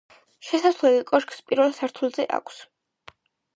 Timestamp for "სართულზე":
1.81-2.27